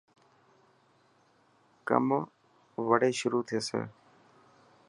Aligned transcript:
ڪم 1.87 2.05
وڙي 2.87 3.11
شروح 3.19 3.43
ٿيي. 3.47 3.81